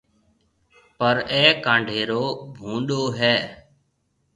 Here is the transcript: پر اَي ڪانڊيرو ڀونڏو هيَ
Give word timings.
پر 0.97 1.15
اَي 1.33 1.43
ڪانڊيرو 1.65 2.23
ڀونڏو 2.57 3.01
هيَ 3.19 3.35